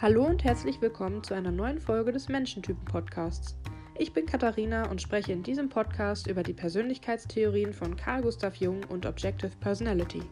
[0.00, 3.56] Hallo und herzlich willkommen zu einer neuen Folge des Menschentypen-Podcasts.
[3.98, 8.84] Ich bin Katharina und spreche in diesem Podcast über die Persönlichkeitstheorien von Carl Gustav Jung
[8.90, 10.22] und Objective Personality.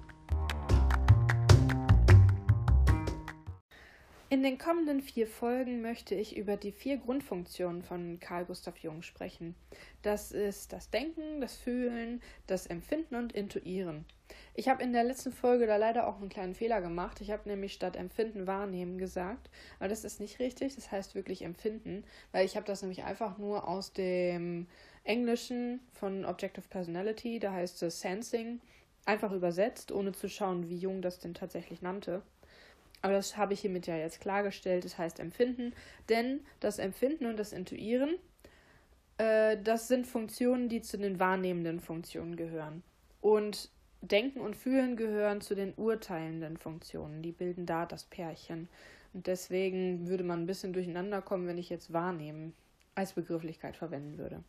[4.28, 9.02] In den kommenden vier Folgen möchte ich über die vier Grundfunktionen von Carl Gustav Jung
[9.02, 9.56] sprechen.
[10.02, 14.04] Das ist das Denken, das Fühlen, das Empfinden und Intuieren.
[14.58, 17.20] Ich habe in der letzten Folge da leider auch einen kleinen Fehler gemacht.
[17.20, 19.50] Ich habe nämlich statt Empfinden wahrnehmen gesagt.
[19.78, 20.74] Aber das ist nicht richtig.
[20.74, 24.66] Das heißt wirklich Empfinden, weil ich habe das nämlich einfach nur aus dem
[25.04, 28.62] Englischen von Objective Personality, da heißt es Sensing,
[29.04, 32.22] einfach übersetzt, ohne zu schauen, wie Jung das denn tatsächlich nannte.
[33.02, 34.86] Aber das habe ich hiermit ja jetzt klargestellt.
[34.86, 35.74] Das heißt Empfinden,
[36.08, 38.14] denn das Empfinden und das Intuieren,
[39.18, 42.82] äh, das sind Funktionen, die zu den wahrnehmenden Funktionen gehören.
[43.20, 43.70] Und
[44.08, 47.22] Denken und Fühlen gehören zu den urteilenden Funktionen.
[47.22, 48.68] Die bilden da das Pärchen.
[49.12, 52.54] Und deswegen würde man ein bisschen durcheinander kommen, wenn ich jetzt wahrnehmen
[52.94, 54.42] als Begrifflichkeit verwenden würde.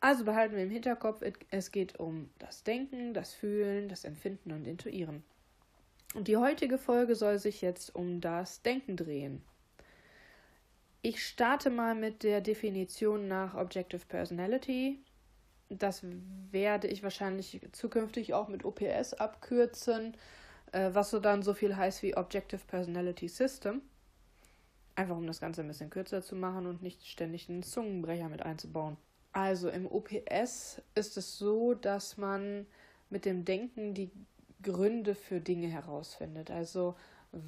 [0.00, 4.66] Also behalten wir im Hinterkopf, es geht um das Denken, das Fühlen, das Empfinden und
[4.66, 5.24] Intuieren.
[6.14, 9.42] Und die heutige Folge soll sich jetzt um das Denken drehen.
[11.02, 14.98] Ich starte mal mit der Definition nach Objective Personality
[15.68, 16.02] das
[16.50, 20.16] werde ich wahrscheinlich zukünftig auch mit OPS abkürzen,
[20.72, 23.82] äh, was so dann so viel heißt wie Objective Personality System.
[24.94, 28.42] Einfach um das Ganze ein bisschen kürzer zu machen und nicht ständig einen Zungenbrecher mit
[28.42, 28.96] einzubauen.
[29.32, 32.66] Also im OPS ist es so, dass man
[33.10, 34.12] mit dem Denken die
[34.62, 36.50] Gründe für Dinge herausfindet.
[36.50, 36.94] Also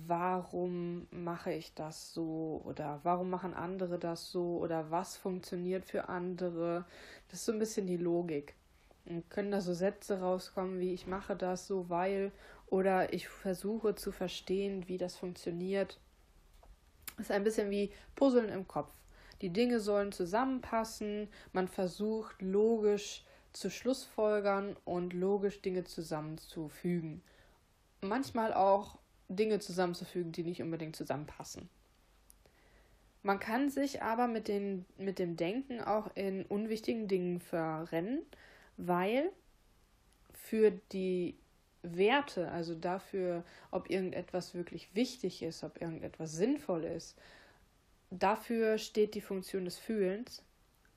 [0.06, 6.08] warum mache ich das so oder warum machen andere das so oder was funktioniert für
[6.08, 6.84] andere.
[7.28, 8.54] Das ist so ein bisschen die Logik.
[9.04, 12.32] Und können da so Sätze rauskommen wie ich mache das so, weil
[12.66, 16.00] oder ich versuche zu verstehen, wie das funktioniert.
[17.18, 18.92] Ist ein bisschen wie Puzzeln im Kopf.
[19.40, 27.22] Die Dinge sollen zusammenpassen, man versucht logisch zu Schlussfolgern und logisch Dinge zusammenzufügen.
[28.00, 28.98] Manchmal auch
[29.28, 31.68] Dinge zusammenzufügen, die nicht unbedingt zusammenpassen.
[33.22, 38.22] Man kann sich aber mit, den, mit dem Denken auch in unwichtigen Dingen verrennen,
[38.76, 39.30] weil
[40.32, 41.36] für die
[41.82, 47.16] Werte, also dafür, ob irgendetwas wirklich wichtig ist, ob irgendetwas sinnvoll ist,
[48.10, 50.44] dafür steht die Funktion des Fühlens.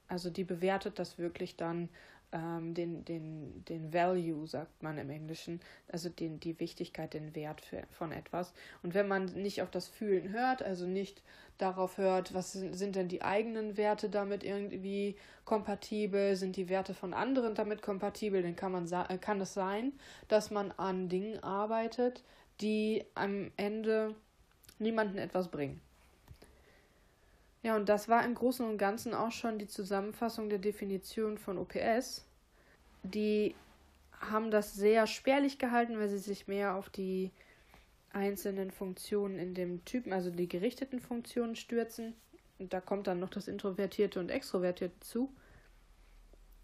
[0.07, 1.89] Also die bewertet das wirklich dann
[2.31, 7.61] ähm, den, den, den Value, sagt man im Englischen, also den, die Wichtigkeit, den Wert
[7.61, 8.53] für, von etwas.
[8.83, 11.23] Und wenn man nicht auf das Fühlen hört, also nicht
[11.57, 16.93] darauf hört, was sind, sind denn die eigenen Werte damit irgendwie kompatibel, sind die Werte
[16.93, 18.87] von anderen damit kompatibel, dann kann, man
[19.19, 19.93] kann es sein,
[20.27, 22.23] dass man an Dingen arbeitet,
[22.61, 24.15] die am Ende
[24.77, 25.81] niemanden etwas bringen.
[27.61, 31.57] Ja, und das war im Großen und Ganzen auch schon die Zusammenfassung der Definition von
[31.57, 32.25] OPS.
[33.03, 33.53] Die
[34.19, 37.31] haben das sehr spärlich gehalten, weil sie sich mehr auf die
[38.11, 42.13] einzelnen Funktionen in dem Typen, also die gerichteten Funktionen stürzen.
[42.59, 45.33] Und da kommt dann noch das Introvertierte und Extrovertierte zu.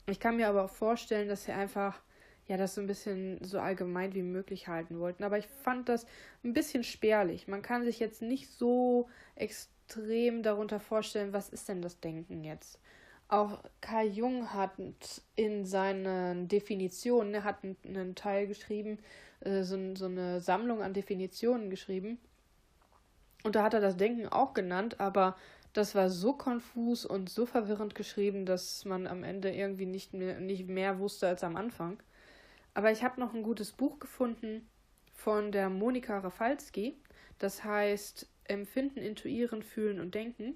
[0.07, 1.99] Ich kann mir aber auch vorstellen, dass sie einfach
[2.47, 5.23] ja das so ein bisschen so allgemein wie möglich halten wollten.
[5.23, 6.05] Aber ich fand das
[6.43, 7.47] ein bisschen spärlich.
[7.47, 12.43] Man kann sich jetzt nicht so extrem extrem darunter vorstellen, was ist denn das Denken
[12.43, 12.79] jetzt?
[13.27, 14.71] Auch Carl Jung hat
[15.35, 18.99] in seinen Definitionen, er hat einen Teil geschrieben,
[19.41, 22.19] äh, so, eine Sammlung an Definitionen geschrieben.
[23.43, 25.35] Und da hat er das Denken auch genannt, aber
[25.73, 30.39] das war so konfus und so verwirrend geschrieben, dass man am Ende irgendwie nicht mehr,
[30.39, 32.01] nicht mehr wusste als am Anfang.
[32.73, 34.67] Aber ich habe noch ein gutes Buch gefunden
[35.13, 36.95] von der Monika Rafalski.
[37.39, 40.55] Das heißt Empfinden, Intuieren, Fühlen und Denken.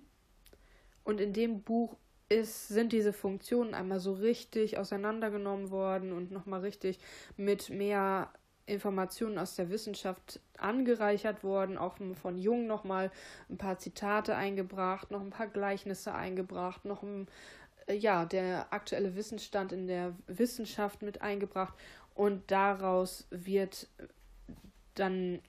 [1.04, 1.98] Und in dem Buch
[2.30, 7.00] ist, sind diese Funktionen einmal so richtig auseinandergenommen worden und nochmal richtig
[7.36, 8.32] mit mehr
[8.68, 13.12] Informationen aus der Wissenschaft angereichert worden, auch von Jung nochmal
[13.50, 17.28] ein paar Zitate eingebracht, noch ein paar Gleichnisse eingebracht, noch ein,
[17.92, 21.74] ja, der aktuelle Wissensstand in der Wissenschaft mit eingebracht
[22.14, 23.88] und daraus wird
[24.94, 25.40] dann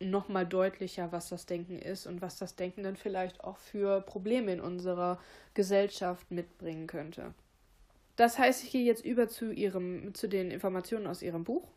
[0.00, 4.52] nochmal deutlicher, was das Denken ist und was das Denken dann vielleicht auch für Probleme
[4.52, 5.20] in unserer
[5.54, 7.34] Gesellschaft mitbringen könnte.
[8.16, 11.68] Das heißt, ich gehe jetzt über zu ihrem, zu den Informationen aus ihrem Buch.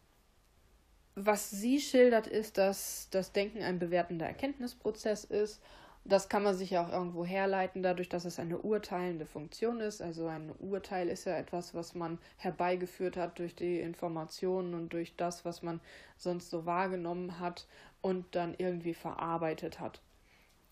[1.15, 5.61] Was sie schildert, ist, dass das Denken ein bewertender Erkenntnisprozess ist
[6.07, 10.01] das kann man sich ja auch irgendwo herleiten, dadurch, dass es eine urteilende Funktion ist.
[10.01, 15.15] Also ein Urteil ist ja etwas, was man herbeigeführt hat durch die Informationen und durch
[15.17, 15.81] das, was man
[16.15, 17.67] sonst so wahrgenommen hat
[18.07, 19.99] und dann irgendwie verarbeitet hat.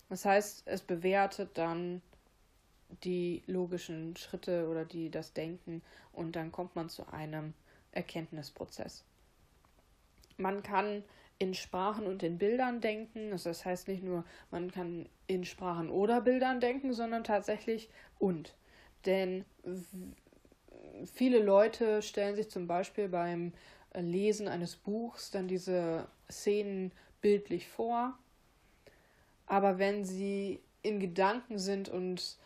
[0.08, 2.00] Das heißt, es bewertet dann
[3.04, 5.82] die logischen Schritte oder die das Denken
[6.14, 7.52] und dann kommt man zu einem
[7.92, 9.04] Erkenntnisprozess.
[10.38, 11.04] Man kann
[11.38, 13.32] in Sprachen und in Bildern denken.
[13.32, 18.54] Das heißt nicht nur, man kann in Sprachen oder Bildern denken, sondern tatsächlich und.
[19.04, 19.44] Denn
[21.12, 23.52] viele Leute stellen sich zum Beispiel beim
[23.94, 28.18] Lesen eines Buchs dann diese Szenen bildlich vor.
[29.46, 32.38] Aber wenn sie in Gedanken sind und,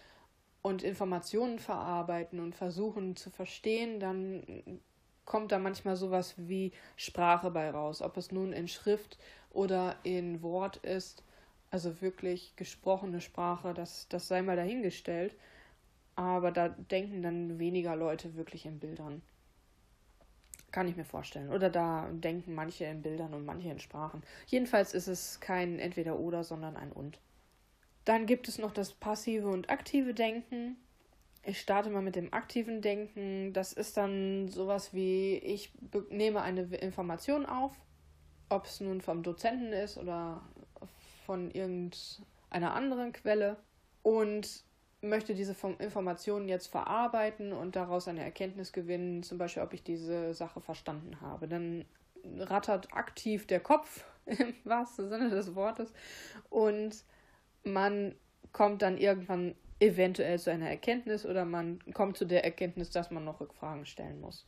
[0.63, 4.81] und Informationen verarbeiten und versuchen zu verstehen, dann
[5.25, 8.03] kommt da manchmal sowas wie Sprache bei raus.
[8.03, 9.19] Ob es nun in Schrift
[9.51, 11.23] oder in Wort ist,
[11.71, 15.37] also wirklich gesprochene Sprache, das, das sei mal dahingestellt.
[16.17, 19.23] Aber da denken dann weniger Leute wirklich in Bildern.
[20.73, 21.51] Kann ich mir vorstellen.
[21.51, 24.23] Oder da denken manche in Bildern und manche in Sprachen.
[24.47, 27.19] Jedenfalls ist es kein Entweder-Oder, sondern ein Und.
[28.05, 30.77] Dann gibt es noch das passive und aktive Denken.
[31.43, 33.53] Ich starte mal mit dem aktiven Denken.
[33.53, 35.73] Das ist dann sowas wie, ich
[36.11, 37.73] nehme eine Information auf,
[38.49, 40.43] ob es nun vom Dozenten ist oder
[41.27, 43.57] von irgendeiner anderen Quelle
[44.03, 44.65] und
[45.03, 50.35] möchte diese Informationen jetzt verarbeiten und daraus eine Erkenntnis gewinnen, zum Beispiel, ob ich diese
[50.35, 51.49] Sache verstanden habe.
[51.49, 51.85] Dann
[52.39, 55.93] rattert aktiv der Kopf im wahrsten Sinne des Wortes
[56.51, 57.05] und
[57.65, 58.15] man
[58.53, 63.25] kommt dann irgendwann eventuell zu einer Erkenntnis oder man kommt zu der Erkenntnis, dass man
[63.25, 64.47] noch Rückfragen stellen muss.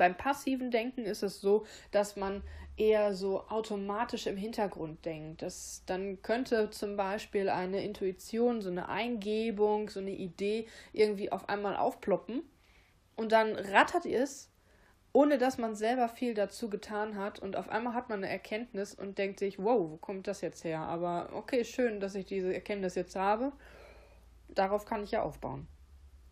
[0.00, 2.42] Beim passiven Denken ist es so, dass man
[2.78, 5.42] eher so automatisch im Hintergrund denkt.
[5.42, 11.50] Das, dann könnte zum Beispiel eine Intuition, so eine Eingebung, so eine Idee irgendwie auf
[11.50, 12.42] einmal aufploppen
[13.14, 14.50] und dann rattert es,
[15.12, 18.94] ohne dass man selber viel dazu getan hat und auf einmal hat man eine Erkenntnis
[18.94, 20.80] und denkt sich, wow, wo kommt das jetzt her?
[20.80, 23.52] Aber okay, schön, dass ich diese Erkenntnis jetzt habe.
[24.48, 25.68] Darauf kann ich ja aufbauen.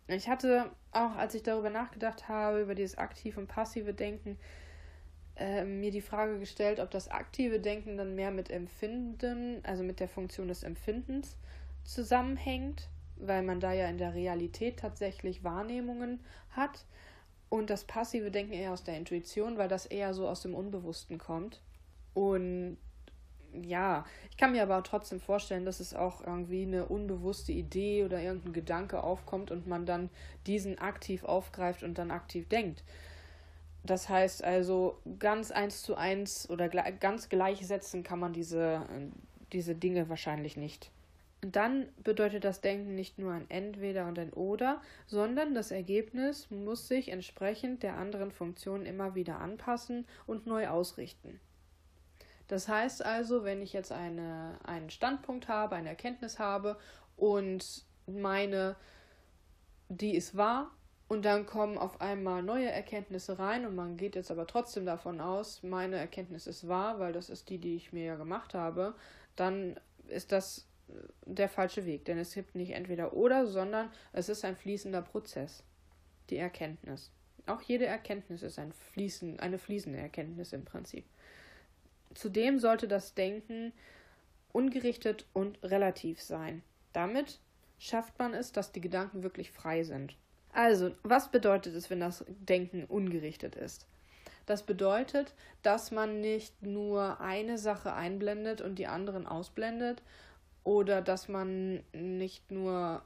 [0.09, 4.37] Ich hatte auch, als ich darüber nachgedacht habe, über dieses aktive und passive Denken,
[5.35, 9.99] äh, mir die Frage gestellt, ob das aktive Denken dann mehr mit Empfinden, also mit
[9.99, 11.37] der Funktion des Empfindens
[11.83, 16.19] zusammenhängt, weil man da ja in der Realität tatsächlich Wahrnehmungen
[16.49, 16.85] hat
[17.49, 21.17] und das passive Denken eher aus der Intuition, weil das eher so aus dem Unbewussten
[21.17, 21.61] kommt.
[22.13, 22.77] Und
[23.53, 28.21] ja, ich kann mir aber trotzdem vorstellen, dass es auch irgendwie eine unbewusste Idee oder
[28.21, 30.09] irgendein Gedanke aufkommt und man dann
[30.47, 32.83] diesen aktiv aufgreift und dann aktiv denkt.
[33.83, 38.85] Das heißt also, ganz eins zu eins oder ganz gleichsetzen kann man diese,
[39.53, 40.91] diese Dinge wahrscheinlich nicht.
[41.41, 46.89] Dann bedeutet das Denken nicht nur ein Entweder und ein Oder, sondern das Ergebnis muss
[46.89, 51.39] sich entsprechend der anderen Funktion immer wieder anpassen und neu ausrichten.
[52.49, 56.77] Das heißt also, wenn ich jetzt eine, einen Standpunkt habe, eine Erkenntnis habe
[57.15, 58.75] und meine,
[59.87, 60.71] die ist wahr,
[61.07, 65.21] und dann kommen auf einmal neue Erkenntnisse rein und man geht jetzt aber trotzdem davon
[65.21, 68.95] aus, meine Erkenntnis ist wahr, weil das ist die, die ich mir ja gemacht habe,
[69.35, 70.93] dann ist das äh,
[71.25, 72.05] der falsche Weg.
[72.05, 75.63] Denn es gibt nicht entweder oder, sondern es ist ein fließender Prozess.
[76.29, 77.11] Die Erkenntnis.
[77.47, 81.05] Auch jede Erkenntnis ist ein fließen, eine fließende Erkenntnis im Prinzip.
[82.13, 83.73] Zudem sollte das Denken
[84.51, 86.63] ungerichtet und relativ sein.
[86.93, 87.39] Damit
[87.77, 90.15] schafft man es, dass die Gedanken wirklich frei sind.
[90.51, 93.85] Also, was bedeutet es, wenn das Denken ungerichtet ist?
[94.45, 100.01] Das bedeutet, dass man nicht nur eine Sache einblendet und die anderen ausblendet
[100.63, 103.03] oder dass man nicht nur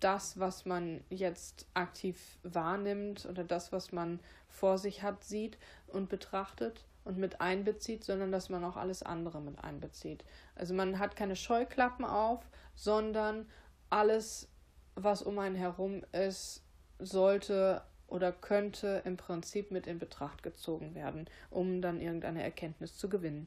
[0.00, 6.08] das, was man jetzt aktiv wahrnimmt oder das, was man vor sich hat, sieht und
[6.08, 10.24] betrachtet, und mit einbezieht, sondern dass man auch alles andere mit einbezieht.
[10.54, 13.46] Also man hat keine Scheuklappen auf, sondern
[13.88, 14.48] alles,
[14.94, 16.62] was um einen herum ist,
[16.98, 23.08] sollte oder könnte im Prinzip mit in Betracht gezogen werden, um dann irgendeine Erkenntnis zu
[23.08, 23.46] gewinnen.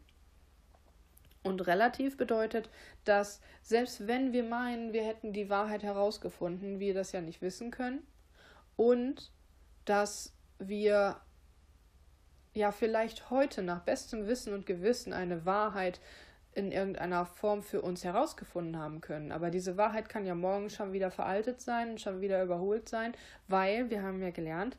[1.44, 2.68] Und relativ bedeutet,
[3.04, 7.70] dass selbst wenn wir meinen, wir hätten die Wahrheit herausgefunden, wir das ja nicht wissen
[7.70, 8.02] können
[8.76, 9.32] und
[9.86, 11.22] dass wir
[12.54, 16.00] ja vielleicht heute nach bestem Wissen und Gewissen eine Wahrheit
[16.54, 19.32] in irgendeiner Form für uns herausgefunden haben können.
[19.32, 23.14] Aber diese Wahrheit kann ja morgen schon wieder veraltet sein, schon wieder überholt sein,
[23.48, 24.78] weil wir haben ja gelernt,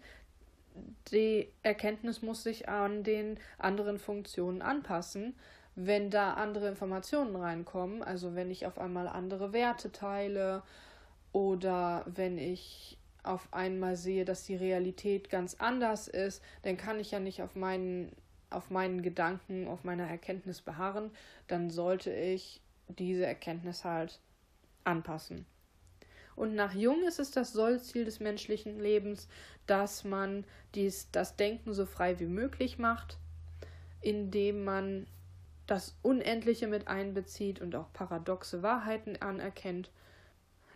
[1.11, 5.35] die Erkenntnis muss sich an den anderen Funktionen anpassen.
[5.75, 10.63] Wenn da andere Informationen reinkommen, also wenn ich auf einmal andere Werte teile
[11.33, 17.11] oder wenn ich auf einmal sehe, dass die Realität ganz anders ist, dann kann ich
[17.11, 18.13] ja nicht auf meinen,
[18.51, 21.11] auf meinen Gedanken, auf meiner Erkenntnis beharren.
[21.47, 24.21] Dann sollte ich diese Erkenntnis halt
[24.85, 25.47] anpassen.
[26.35, 29.29] Und nach Jung ist es das Sollziel des menschlichen Lebens,
[29.67, 33.19] dass man dies, das Denken so frei wie möglich macht,
[34.01, 35.07] indem man
[35.67, 39.91] das Unendliche mit einbezieht und auch paradoxe Wahrheiten anerkennt.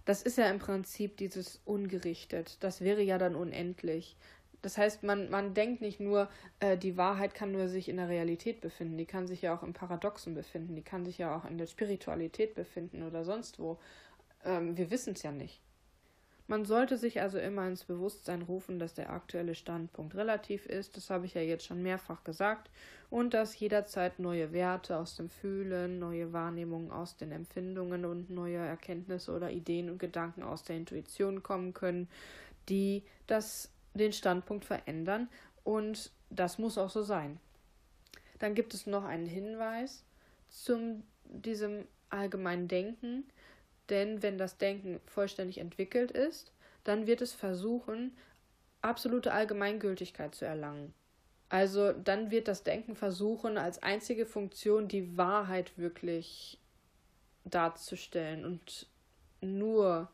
[0.06, 2.56] Das ist ja im Prinzip dieses ungerichtet.
[2.60, 4.16] Das wäre ja dann unendlich.
[4.62, 6.28] Das heißt, man, man denkt nicht nur,
[6.60, 9.62] äh, die Wahrheit kann nur sich in der Realität befinden, die kann sich ja auch
[9.62, 13.78] im Paradoxen befinden, die kann sich ja auch in der Spiritualität befinden oder sonst wo.
[14.44, 15.60] Ähm, wir wissen es ja nicht.
[16.48, 21.10] Man sollte sich also immer ins Bewusstsein rufen, dass der aktuelle Standpunkt relativ ist, das
[21.10, 22.70] habe ich ja jetzt schon mehrfach gesagt,
[23.10, 28.58] und dass jederzeit neue Werte aus dem Fühlen, neue Wahrnehmungen aus den Empfindungen und neue
[28.58, 32.08] Erkenntnisse oder Ideen und Gedanken aus der Intuition kommen können,
[32.68, 35.28] die das, den Standpunkt verändern,
[35.64, 37.40] und das muss auch so sein.
[38.38, 40.04] Dann gibt es noch einen Hinweis
[40.48, 43.24] zu diesem allgemeinen Denken.
[43.90, 46.52] Denn wenn das Denken vollständig entwickelt ist,
[46.84, 48.16] dann wird es versuchen,
[48.82, 50.94] absolute Allgemeingültigkeit zu erlangen.
[51.48, 56.58] Also dann wird das Denken versuchen, als einzige Funktion die Wahrheit wirklich
[57.44, 58.88] darzustellen und
[59.40, 60.10] nur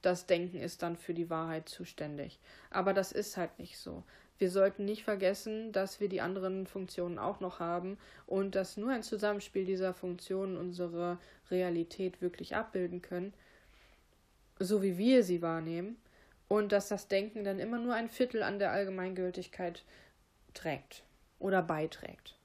[0.00, 2.40] das Denken ist dann für die Wahrheit zuständig.
[2.70, 4.02] Aber das ist halt nicht so.
[4.38, 8.90] Wir sollten nicht vergessen, dass wir die anderen Funktionen auch noch haben und dass nur
[8.90, 11.18] ein Zusammenspiel dieser Funktionen unsere
[11.50, 13.32] Realität wirklich abbilden können,
[14.58, 15.96] so wie wir sie wahrnehmen,
[16.48, 19.84] und dass das Denken dann immer nur ein Viertel an der Allgemeingültigkeit
[20.54, 21.04] trägt
[21.38, 22.36] oder beiträgt.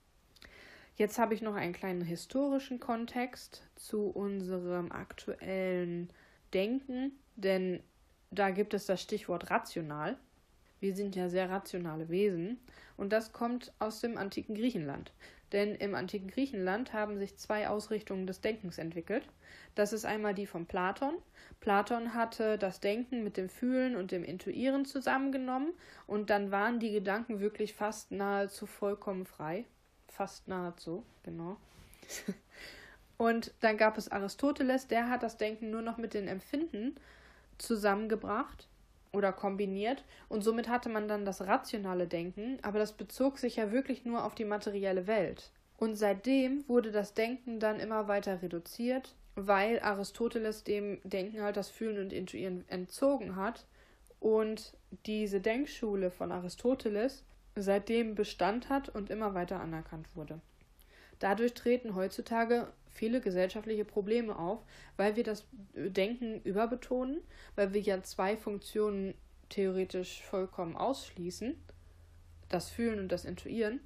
[0.95, 6.09] Jetzt habe ich noch einen kleinen historischen Kontext zu unserem aktuellen
[6.53, 7.83] Denken, denn
[8.31, 10.17] da gibt es das Stichwort rational.
[10.79, 12.59] Wir sind ja sehr rationale Wesen
[12.97, 15.11] und das kommt aus dem antiken Griechenland.
[15.53, 19.23] Denn im antiken Griechenland haben sich zwei Ausrichtungen des Denkens entwickelt.
[19.75, 21.13] Das ist einmal die von Platon.
[21.61, 25.73] Platon hatte das Denken mit dem Fühlen und dem Intuieren zusammengenommen
[26.05, 29.65] und dann waren die Gedanken wirklich fast nahezu vollkommen frei.
[30.09, 31.57] Fast nahezu, genau.
[33.17, 36.95] und dann gab es Aristoteles, der hat das Denken nur noch mit den Empfinden
[37.57, 38.67] zusammengebracht
[39.17, 43.71] oder kombiniert und somit hatte man dann das rationale Denken, aber das bezog sich ja
[43.71, 45.51] wirklich nur auf die materielle Welt.
[45.77, 51.69] Und seitdem wurde das Denken dann immer weiter reduziert, weil Aristoteles dem Denken halt das
[51.69, 53.65] Fühlen und Intuieren entzogen hat
[54.19, 54.73] und
[55.05, 57.23] diese Denkschule von Aristoteles
[57.55, 60.39] seitdem Bestand hat und immer weiter anerkannt wurde.
[61.19, 64.65] Dadurch treten heutzutage viele gesellschaftliche Probleme auf,
[64.97, 67.21] weil wir das Denken überbetonen,
[67.55, 69.13] weil wir ja zwei Funktionen
[69.49, 71.55] theoretisch vollkommen ausschließen,
[72.49, 73.79] das Fühlen und das Intuieren.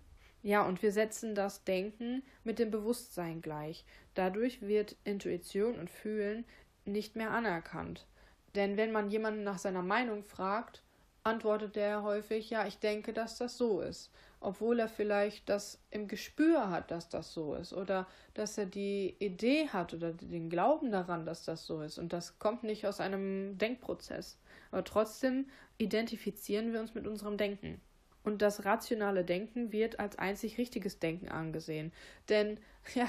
[0.44, 3.86] Ja, und wir setzen das Denken mit dem Bewusstsein gleich.
[4.16, 6.46] Dadurch wird Intuition und Fühlen
[6.86, 8.08] nicht mehr anerkannt.
[8.56, 10.84] Denn wenn man jemanden nach seiner Meinung fragt,
[11.24, 14.12] antwortet er häufig, ja, ich denke, dass das so ist
[14.42, 19.16] obwohl er vielleicht das im Gespür hat, dass das so ist oder dass er die
[19.20, 23.00] Idee hat oder den Glauben daran, dass das so ist und das kommt nicht aus
[23.00, 24.40] einem Denkprozess.
[24.72, 25.46] Aber trotzdem
[25.78, 27.80] identifizieren wir uns mit unserem Denken.
[28.24, 31.92] Und das rationale Denken wird als einzig richtiges Denken angesehen.
[32.30, 32.60] Denn,
[32.96, 33.08] ja,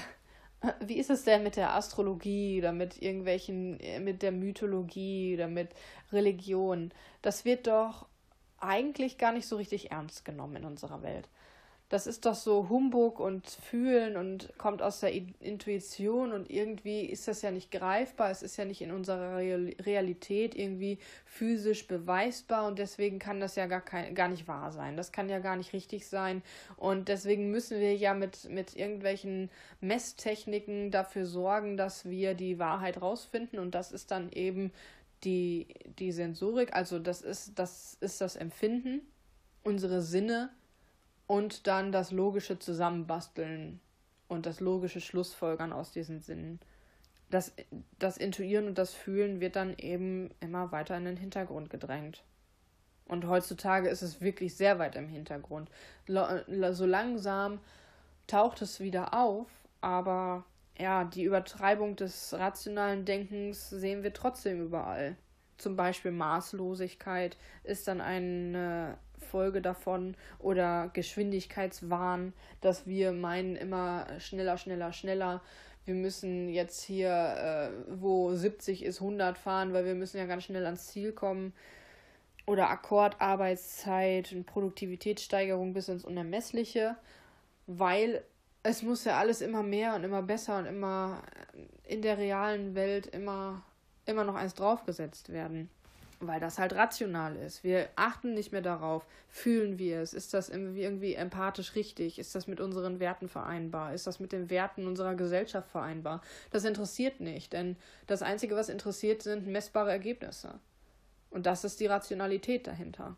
[0.79, 5.69] wie ist es denn mit der Astrologie oder mit irgendwelchen, mit der Mythologie oder mit
[6.11, 6.91] Religion?
[7.21, 8.07] Das wird doch
[8.59, 11.27] eigentlich gar nicht so richtig ernst genommen in unserer Welt.
[11.93, 17.27] Das ist doch so Humbug und Fühlen und kommt aus der Intuition und irgendwie ist
[17.27, 22.79] das ja nicht greifbar, es ist ja nicht in unserer Realität irgendwie physisch beweisbar und
[22.79, 24.97] deswegen kann das ja gar, kein, gar nicht wahr sein.
[24.97, 26.41] Das kann ja gar nicht richtig sein.
[26.77, 33.03] Und deswegen müssen wir ja mit, mit irgendwelchen Messtechniken dafür sorgen, dass wir die Wahrheit
[33.03, 33.59] rausfinden.
[33.59, 34.71] Und das ist dann eben
[35.25, 35.67] die,
[35.99, 39.01] die Sensorik, also das ist, das ist das Empfinden,
[39.63, 40.49] unsere Sinne
[41.27, 43.79] und dann das logische Zusammenbasteln
[44.27, 46.59] und das logische Schlussfolgern aus diesen Sinnen.
[47.29, 47.53] Das,
[47.97, 52.23] das Intuieren und das Fühlen wird dann eben immer weiter in den Hintergrund gedrängt.
[53.05, 55.69] Und heutzutage ist es wirklich sehr weit im Hintergrund.
[56.07, 57.59] So langsam
[58.27, 59.47] taucht es wieder auf,
[59.81, 60.45] aber
[60.77, 65.15] ja, die Übertreibung des rationalen Denkens sehen wir trotzdem überall.
[65.57, 74.57] Zum Beispiel Maßlosigkeit ist dann eine Folge davon oder Geschwindigkeitswahn, dass wir meinen immer schneller,
[74.57, 75.41] schneller, schneller.
[75.85, 80.43] Wir müssen jetzt hier, äh, wo 70 ist, 100 fahren, weil wir müssen ja ganz
[80.43, 81.53] schnell ans Ziel kommen.
[82.45, 86.97] Oder Akkordarbeitszeit und Produktivitätssteigerung bis ins Unermessliche,
[87.67, 88.21] weil
[88.63, 91.23] es muss ja alles immer mehr und immer besser und immer
[91.85, 93.63] in der realen Welt immer,
[94.05, 95.69] immer noch eins draufgesetzt werden.
[96.25, 97.65] Weil das halt rational ist.
[97.65, 102.47] Wir achten nicht mehr darauf, fühlen wir es, ist das irgendwie empathisch richtig, ist das
[102.47, 106.21] mit unseren Werten vereinbar, ist das mit den Werten unserer Gesellschaft vereinbar.
[106.51, 107.75] Das interessiert nicht, denn
[108.07, 110.59] das Einzige, was interessiert, sind messbare Ergebnisse.
[111.29, 113.17] Und das ist die Rationalität dahinter.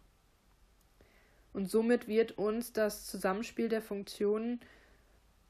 [1.54, 4.62] Und somit wird uns das Zusammenspiel der Funktionen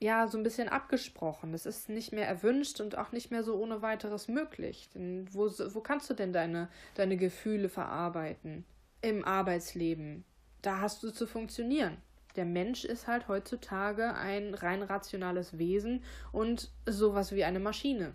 [0.06, 1.52] ja so ein bisschen abgesprochen.
[1.52, 4.90] Das ist nicht mehr erwünscht und auch nicht mehr so ohne weiteres möglich.
[4.94, 8.64] Denn wo, wo kannst du denn deine, deine Gefühle verarbeiten?
[9.02, 10.24] Im Arbeitsleben.
[10.62, 11.98] Da hast du zu funktionieren.
[12.36, 18.14] Der Mensch ist halt heutzutage ein rein rationales Wesen und sowas wie eine Maschine.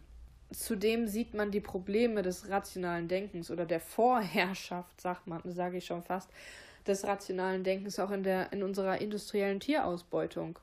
[0.52, 5.86] Zudem sieht man die Probleme des rationalen Denkens oder der Vorherrschaft, sagt man, sage ich
[5.86, 6.30] schon fast,
[6.86, 10.58] des rationalen Denkens auch in der in unserer industriellen Tierausbeutung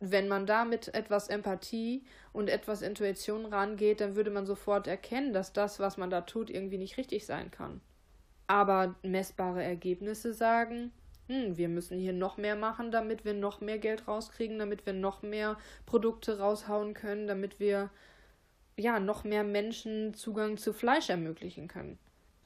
[0.00, 2.02] wenn man da mit etwas Empathie
[2.32, 6.48] und etwas Intuition rangeht, dann würde man sofort erkennen, dass das, was man da tut,
[6.50, 7.82] irgendwie nicht richtig sein kann.
[8.46, 10.90] Aber messbare Ergebnisse sagen,
[11.28, 14.94] hm, wir müssen hier noch mehr machen, damit wir noch mehr Geld rauskriegen, damit wir
[14.94, 17.90] noch mehr Produkte raushauen können, damit wir
[18.76, 21.98] ja noch mehr Menschen Zugang zu Fleisch ermöglichen können.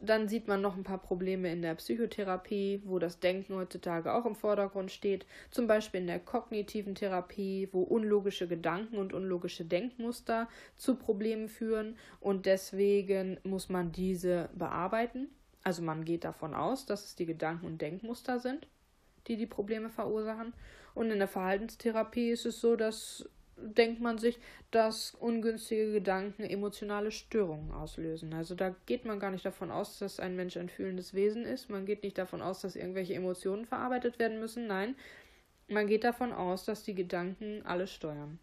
[0.04, 4.26] Dann sieht man noch ein paar Probleme in der Psychotherapie, wo das Denken heutzutage auch
[4.26, 5.24] im Vordergrund steht.
[5.50, 11.96] Zum Beispiel in der kognitiven Therapie, wo unlogische Gedanken und unlogische Denkmuster zu Problemen führen
[12.20, 15.28] und deswegen muss man diese bearbeiten.
[15.62, 18.66] Also man geht davon aus, dass es die Gedanken und Denkmuster sind,
[19.26, 20.52] die die Probleme verursachen.
[20.94, 23.28] Und in der Verhaltenstherapie ist es so, dass
[23.64, 24.38] denkt man sich,
[24.70, 28.34] dass ungünstige Gedanken emotionale Störungen auslösen.
[28.34, 31.70] Also da geht man gar nicht davon aus, dass ein Mensch ein fühlendes Wesen ist.
[31.70, 34.66] Man geht nicht davon aus, dass irgendwelche Emotionen verarbeitet werden müssen.
[34.66, 34.94] Nein,
[35.68, 38.38] man geht davon aus, dass die Gedanken alles steuern.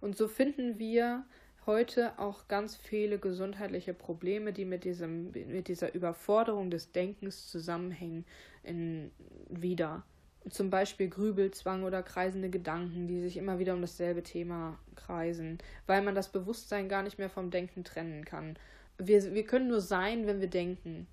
[0.00, 1.24] Und so finden wir
[1.66, 8.24] heute auch ganz viele gesundheitliche Probleme, die mit, diesem, mit dieser Überforderung des Denkens zusammenhängen,
[8.62, 9.10] in,
[9.48, 10.04] wieder
[10.50, 16.02] zum Beispiel Grübelzwang oder kreisende Gedanken, die sich immer wieder um dasselbe Thema kreisen, weil
[16.02, 18.56] man das Bewusstsein gar nicht mehr vom Denken trennen kann.
[18.98, 21.06] Wir, wir können nur sein, wenn wir denken.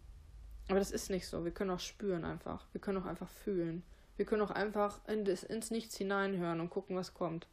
[0.67, 1.45] Aber das ist nicht so.
[1.45, 2.65] Wir können auch spüren einfach.
[2.71, 3.83] Wir können auch einfach fühlen.
[4.17, 7.47] Wir können auch einfach in das, ins Nichts hineinhören und gucken, was kommt.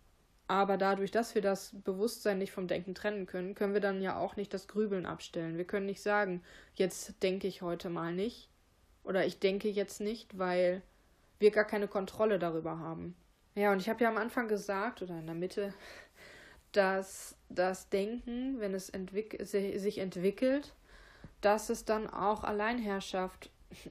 [0.49, 4.19] Aber dadurch, dass wir das Bewusstsein nicht vom Denken trennen können, können wir dann ja
[4.19, 5.57] auch nicht das Grübeln abstellen.
[5.57, 6.43] Wir können nicht sagen,
[6.75, 8.49] jetzt denke ich heute mal nicht.
[9.05, 10.83] Oder ich denke jetzt nicht, weil
[11.43, 13.15] wir gar keine Kontrolle darüber haben.
[13.55, 15.75] Ja, und ich habe ja am Anfang gesagt, oder in der Mitte,
[16.73, 20.73] dass das Denken, wenn es entwick sich entwickelt,
[21.43, 23.51] dass es dann auch Alleinherrschaft,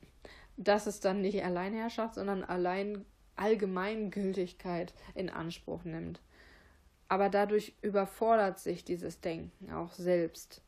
[0.57, 6.21] dass es dann nicht Alleinherrschaft, sondern allein Allgemeingültigkeit in Anspruch nimmt.
[7.07, 10.61] Aber dadurch überfordert sich dieses Denken auch selbst.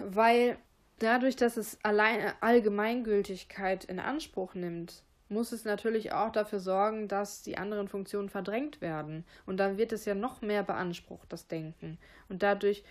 [0.00, 0.58] Weil
[0.98, 7.42] dadurch, dass es allein Allgemeingültigkeit in Anspruch nimmt, muss es natürlich auch dafür sorgen, dass
[7.42, 9.24] die anderen Funktionen verdrängt werden.
[9.46, 11.98] Und dann wird es ja noch mehr beansprucht, das Denken.
[12.28, 12.84] Und dadurch,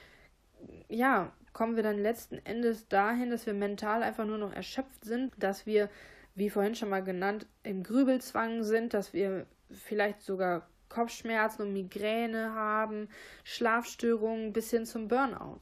[0.87, 5.33] ja, kommen wir dann letzten Endes dahin, dass wir mental einfach nur noch erschöpft sind,
[5.37, 5.89] dass wir,
[6.35, 12.53] wie vorhin schon mal genannt, im Grübelzwang sind, dass wir vielleicht sogar Kopfschmerzen und Migräne
[12.53, 13.09] haben,
[13.43, 15.59] Schlafstörungen bis hin zum Burnout.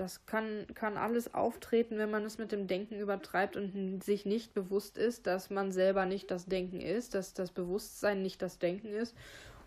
[0.00, 4.54] Das kann, kann alles auftreten, wenn man es mit dem Denken übertreibt und sich nicht
[4.54, 8.94] bewusst ist, dass man selber nicht das Denken ist, dass das Bewusstsein nicht das Denken
[8.94, 9.14] ist.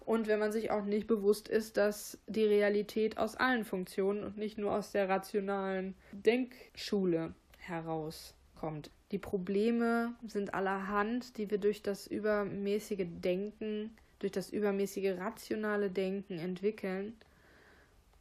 [0.03, 4.35] Und wenn man sich auch nicht bewusst ist, dass die Realität aus allen Funktionen und
[4.35, 8.89] nicht nur aus der rationalen Denkschule herauskommt.
[9.11, 16.39] Die Probleme sind allerhand, die wir durch das übermäßige Denken, durch das übermäßige rationale Denken
[16.39, 17.13] entwickeln.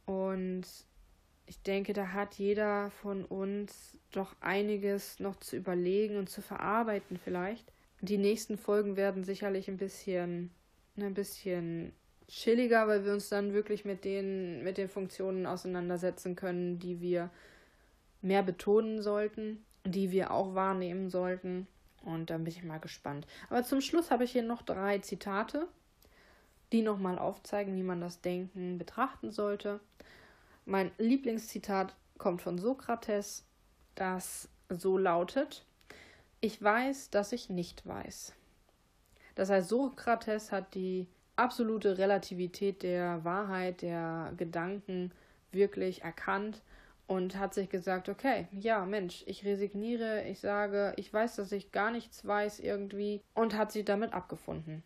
[0.05, 0.67] Und
[1.45, 7.17] ich denke, da hat jeder von uns doch einiges noch zu überlegen und zu verarbeiten
[7.17, 7.71] vielleicht.
[8.01, 10.51] Die nächsten Folgen werden sicherlich ein bisschen,
[10.97, 11.93] ein bisschen
[12.27, 17.29] chilliger, weil wir uns dann wirklich mit den, mit den Funktionen auseinandersetzen können, die wir
[18.21, 21.67] mehr betonen sollten, die wir auch wahrnehmen sollten.
[22.03, 23.27] Und dann bin ich mal gespannt.
[23.49, 25.67] Aber zum Schluss habe ich hier noch drei Zitate,
[26.71, 29.79] die nochmal aufzeigen, wie man das Denken betrachten sollte.
[30.65, 33.45] Mein Lieblingszitat kommt von Sokrates,
[33.95, 35.65] das so lautet:
[36.41, 38.33] Ich weiß, dass ich nicht weiß.
[39.35, 45.11] Das heißt, Sokrates hat die absolute Relativität der Wahrheit, der Gedanken
[45.51, 46.61] wirklich erkannt
[47.07, 51.71] und hat sich gesagt, okay, ja, Mensch, ich resigniere, ich sage, ich weiß, dass ich
[51.71, 54.83] gar nichts weiß irgendwie und hat sich damit abgefunden.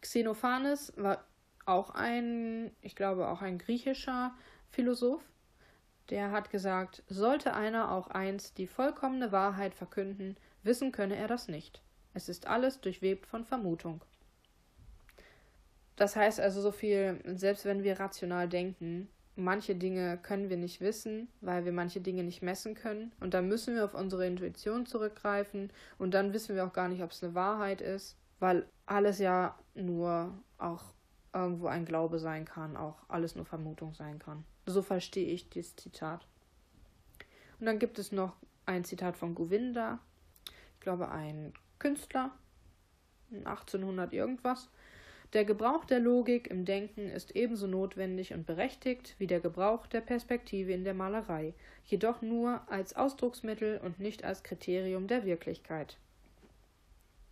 [0.00, 1.24] Xenophanes war
[1.64, 4.34] auch ein, ich glaube auch ein griechischer
[4.76, 5.22] Philosoph,
[6.10, 11.48] der hat gesagt, sollte einer auch einst die vollkommene Wahrheit verkünden, wissen könne er das
[11.48, 11.80] nicht.
[12.12, 14.04] Es ist alles durchwebt von Vermutung.
[15.96, 20.82] Das heißt also so viel, selbst wenn wir rational denken, manche Dinge können wir nicht
[20.82, 23.12] wissen, weil wir manche Dinge nicht messen können.
[23.18, 27.02] Und dann müssen wir auf unsere Intuition zurückgreifen und dann wissen wir auch gar nicht,
[27.02, 30.95] ob es eine Wahrheit ist, weil alles ja nur auch
[31.36, 34.44] irgendwo ein Glaube sein kann, auch alles nur Vermutung sein kann.
[34.66, 36.26] So verstehe ich dieses Zitat.
[37.60, 38.34] Und dann gibt es noch
[38.66, 39.98] ein Zitat von Govinda,
[40.74, 42.32] ich glaube ein Künstler,
[43.30, 44.68] 1800 irgendwas.
[45.32, 50.00] Der Gebrauch der Logik im Denken ist ebenso notwendig und berechtigt wie der Gebrauch der
[50.00, 55.98] Perspektive in der Malerei, jedoch nur als Ausdrucksmittel und nicht als Kriterium der Wirklichkeit.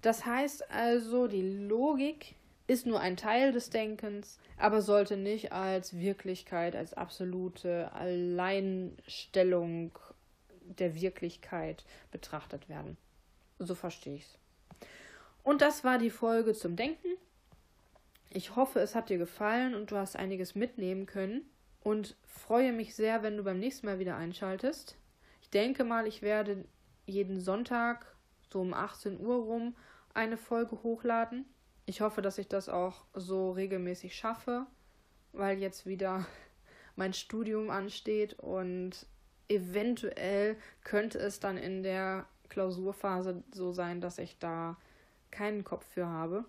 [0.03, 2.35] Das heißt also, die Logik
[2.67, 9.99] ist nur ein Teil des Denkens, aber sollte nicht als Wirklichkeit, als absolute Alleinstellung
[10.63, 12.97] der Wirklichkeit betrachtet werden.
[13.59, 14.39] So verstehe ich es.
[15.43, 17.09] Und das war die Folge zum Denken.
[18.31, 21.43] Ich hoffe, es hat dir gefallen und du hast einiges mitnehmen können
[21.83, 24.97] und freue mich sehr, wenn du beim nächsten Mal wieder einschaltest.
[25.43, 26.65] Ich denke mal, ich werde
[27.07, 28.15] jeden Sonntag
[28.51, 29.77] so um 18 Uhr rum
[30.15, 31.45] eine Folge hochladen.
[31.87, 34.67] Ich hoffe, dass ich das auch so regelmäßig schaffe,
[35.33, 36.27] weil jetzt wieder
[36.97, 39.07] mein Studium ansteht und
[39.49, 44.79] eventuell könnte es dann in der Klausurphase so sein, dass ich da
[45.31, 46.45] keinen Kopf für habe.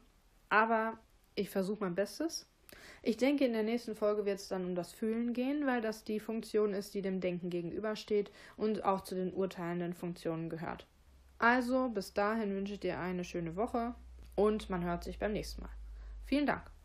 [0.49, 0.97] Aber
[1.35, 2.47] ich versuche mein Bestes.
[3.01, 6.03] Ich denke, in der nächsten Folge wird es dann um das Fühlen gehen, weil das
[6.03, 10.87] die Funktion ist, die dem Denken gegenübersteht und auch zu den urteilenden Funktionen gehört.
[11.37, 13.95] Also, bis dahin wünsche ich dir eine schöne Woche
[14.35, 15.71] und man hört sich beim nächsten Mal.
[16.25, 16.69] Vielen Dank.